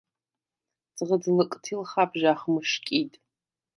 ძღჷდ 0.95 1.23
ლჷკთილ 1.37 1.81
ხაბჟახ 1.91 2.41
მჷშკიდ. 2.53 3.11